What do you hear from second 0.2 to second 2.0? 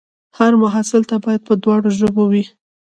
هر محصول باید په دواړو